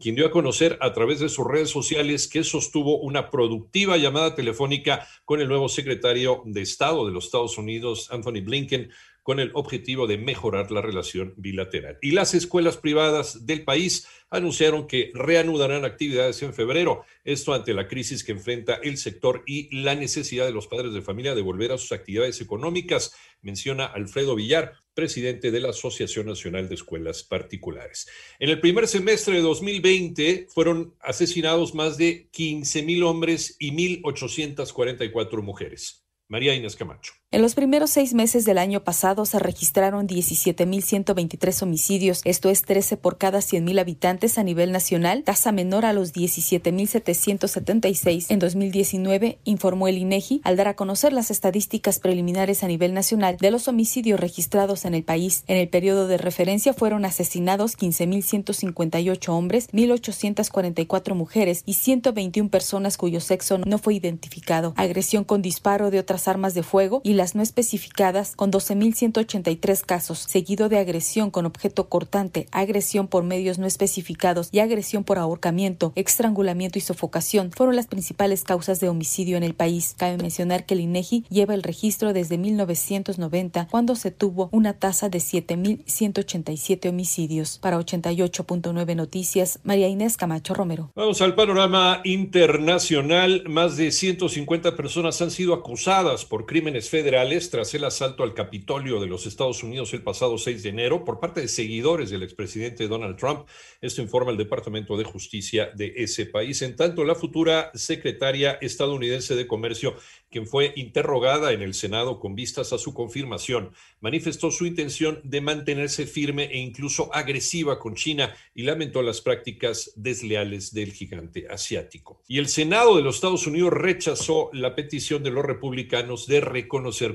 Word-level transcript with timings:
quien 0.00 0.14
dio 0.16 0.26
a 0.26 0.30
conocer 0.30 0.78
a 0.80 0.92
través 0.92 1.20
de 1.20 1.28
sus 1.28 1.46
redes 1.46 1.70
sociales 1.70 2.26
que 2.26 2.42
sostuvo 2.42 2.98
una 2.98 3.30
productiva 3.30 3.96
llamada 3.98 4.34
telefónica 4.34 5.06
con 5.24 5.40
el 5.40 5.48
nuevo 5.48 5.68
secretario 5.68 6.42
de 6.46 6.62
Estado 6.62 7.06
de 7.06 7.12
los 7.12 7.26
Estados 7.26 7.58
Unidos, 7.58 8.08
Anthony 8.10 8.40
Blinken, 8.42 8.90
con 9.22 9.38
el 9.38 9.50
objetivo 9.54 10.06
de 10.06 10.16
mejorar 10.18 10.70
la 10.70 10.80
relación 10.80 11.34
bilateral. 11.36 11.98
Y 12.00 12.12
las 12.12 12.34
escuelas 12.34 12.78
privadas 12.78 13.46
del 13.46 13.64
país 13.64 14.08
anunciaron 14.30 14.86
que 14.86 15.10
reanudarán 15.14 15.84
actividades 15.84 16.42
en 16.42 16.54
febrero, 16.54 17.04
esto 17.24 17.52
ante 17.52 17.74
la 17.74 17.86
crisis 17.86 18.24
que 18.24 18.32
enfrenta 18.32 18.74
el 18.74 18.96
sector 18.96 19.42
y 19.46 19.82
la 19.82 19.94
necesidad 19.94 20.46
de 20.46 20.52
los 20.52 20.66
padres 20.66 20.92
de 20.94 21.02
familia 21.02 21.34
de 21.34 21.42
volver 21.42 21.72
a 21.72 21.78
sus 21.78 21.92
actividades 21.92 22.40
económicas, 22.40 23.14
menciona 23.42 23.84
Alfredo 23.84 24.34
Villar, 24.34 24.74
presidente 24.94 25.50
de 25.50 25.60
la 25.60 25.70
Asociación 25.70 26.26
Nacional 26.26 26.68
de 26.68 26.74
Escuelas 26.74 27.22
Particulares. 27.22 28.08
En 28.38 28.50
el 28.50 28.60
primer 28.60 28.88
semestre 28.88 29.34
de 29.34 29.42
2020 29.42 30.48
fueron 30.52 30.94
asesinados 31.00 31.74
más 31.74 31.96
de 31.96 32.28
15 32.30 32.82
mil 32.82 33.02
hombres 33.02 33.56
y 33.58 33.72
1.844 33.72 35.42
mujeres. 35.42 36.06
María 36.28 36.54
Inés 36.54 36.76
Camacho. 36.76 37.19
En 37.32 37.42
los 37.42 37.54
primeros 37.54 37.90
seis 37.90 38.12
meses 38.12 38.44
del 38.44 38.58
año 38.58 38.82
pasado 38.82 39.24
se 39.24 39.38
registraron 39.38 40.08
17.123 40.08 41.62
homicidios, 41.62 42.22
esto 42.24 42.50
es 42.50 42.62
13 42.62 42.96
por 42.96 43.18
cada 43.18 43.38
100.000 43.38 43.78
habitantes 43.78 44.36
a 44.36 44.42
nivel 44.42 44.72
nacional, 44.72 45.22
tasa 45.22 45.52
menor 45.52 45.84
a 45.84 45.92
los 45.92 46.12
17.776 46.12 48.26
en 48.30 48.40
2019, 48.40 49.38
informó 49.44 49.86
el 49.86 49.98
INEGI 49.98 50.40
al 50.42 50.56
dar 50.56 50.66
a 50.66 50.74
conocer 50.74 51.12
las 51.12 51.30
estadísticas 51.30 52.00
preliminares 52.00 52.64
a 52.64 52.66
nivel 52.66 52.94
nacional 52.94 53.36
de 53.36 53.52
los 53.52 53.68
homicidios 53.68 54.18
registrados 54.18 54.84
en 54.84 54.94
el 54.94 55.04
país. 55.04 55.44
En 55.46 55.56
el 55.56 55.68
periodo 55.68 56.08
de 56.08 56.18
referencia 56.18 56.74
fueron 56.74 57.04
asesinados 57.04 57.78
15.158 57.78 59.28
hombres, 59.28 59.68
1.844 59.70 61.14
mujeres 61.14 61.62
y 61.64 61.74
121 61.74 62.50
personas 62.50 62.96
cuyo 62.96 63.20
sexo 63.20 63.58
no 63.58 63.78
fue 63.78 63.94
identificado. 63.94 64.74
Agresión 64.76 65.22
con 65.22 65.42
disparo 65.42 65.92
de 65.92 66.00
otras 66.00 66.26
armas 66.26 66.54
de 66.54 66.64
fuego 66.64 67.00
y 67.04 67.19
no 67.20 67.42
especificadas 67.42 68.34
con 68.34 68.50
12.183 68.50 69.84
casos, 69.84 70.20
seguido 70.26 70.70
de 70.70 70.78
agresión 70.78 71.30
con 71.30 71.44
objeto 71.44 71.88
cortante, 71.90 72.46
agresión 72.50 73.08
por 73.08 73.24
medios 73.24 73.58
no 73.58 73.66
especificados 73.66 74.48
y 74.52 74.60
agresión 74.60 75.04
por 75.04 75.18
ahorcamiento, 75.18 75.92
estrangulamiento 75.96 76.78
y 76.78 76.80
sofocación 76.80 77.52
fueron 77.52 77.76
las 77.76 77.88
principales 77.88 78.42
causas 78.42 78.80
de 78.80 78.88
homicidio 78.88 79.36
en 79.36 79.42
el 79.42 79.54
país. 79.54 79.94
Cabe 79.98 80.16
mencionar 80.16 80.64
que 80.64 80.72
el 80.72 80.80
INEGI 80.80 81.26
lleva 81.28 81.52
el 81.52 81.62
registro 81.62 82.14
desde 82.14 82.38
1990, 82.38 83.68
cuando 83.70 83.96
se 83.96 84.10
tuvo 84.10 84.48
una 84.50 84.72
tasa 84.72 85.10
de 85.10 85.18
7.187 85.18 86.88
homicidios. 86.88 87.58
Para 87.58 87.78
88.9 87.78 88.96
Noticias, 88.96 89.60
María 89.62 89.88
Inés 89.88 90.16
Camacho 90.16 90.54
Romero. 90.54 90.90
Vamos 90.94 91.20
al 91.20 91.34
panorama 91.34 92.00
internacional. 92.04 93.44
Más 93.46 93.76
de 93.76 93.90
150 93.90 94.74
personas 94.74 95.20
han 95.20 95.30
sido 95.30 95.52
acusadas 95.52 96.24
por 96.24 96.46
crímenes 96.46 96.88
federales 96.88 97.09
tras 97.10 97.74
el 97.74 97.82
asalto 97.82 98.22
al 98.22 98.34
Capitolio 98.34 99.00
de 99.00 99.08
los 99.08 99.26
Estados 99.26 99.64
Unidos 99.64 99.92
el 99.94 100.02
pasado 100.02 100.38
6 100.38 100.62
de 100.62 100.68
enero 100.68 101.04
por 101.04 101.18
parte 101.18 101.40
de 101.40 101.48
seguidores 101.48 102.10
del 102.10 102.22
expresidente 102.22 102.86
Donald 102.86 103.16
Trump. 103.16 103.48
Esto 103.80 104.00
informa 104.00 104.30
el 104.30 104.36
Departamento 104.36 104.96
de 104.96 105.02
Justicia 105.02 105.72
de 105.74 105.92
ese 105.96 106.26
país. 106.26 106.62
En 106.62 106.76
tanto, 106.76 107.04
la 107.04 107.16
futura 107.16 107.72
secretaria 107.74 108.58
estadounidense 108.60 109.34
de 109.34 109.48
Comercio, 109.48 109.96
quien 110.30 110.46
fue 110.46 110.72
interrogada 110.76 111.52
en 111.52 111.62
el 111.62 111.74
Senado 111.74 112.20
con 112.20 112.36
vistas 112.36 112.72
a 112.72 112.78
su 112.78 112.94
confirmación, 112.94 113.72
manifestó 113.98 114.52
su 114.52 114.64
intención 114.64 115.20
de 115.24 115.40
mantenerse 115.40 116.06
firme 116.06 116.44
e 116.44 116.58
incluso 116.58 117.12
agresiva 117.12 117.80
con 117.80 117.96
China 117.96 118.32
y 118.54 118.62
lamentó 118.62 119.02
las 119.02 119.20
prácticas 119.20 119.92
desleales 119.96 120.72
del 120.72 120.92
gigante 120.92 121.48
asiático. 121.50 122.22
Y 122.28 122.38
el 122.38 122.46
Senado 122.46 122.96
de 122.96 123.02
los 123.02 123.16
Estados 123.16 123.48
Unidos 123.48 123.72
rechazó 123.72 124.48
la 124.52 124.76
petición 124.76 125.24
de 125.24 125.30
los 125.32 125.44
republicanos 125.44 126.28
de 126.28 126.40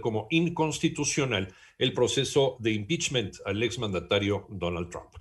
como 0.02 0.28
inconstitucional 0.30 1.54
el 1.78 1.94
proceso 1.94 2.58
de 2.60 2.72
impeachment 2.72 3.36
al 3.46 3.62
exmandatario 3.64 4.48
Donald 4.50 4.90
Trump. 4.90 5.16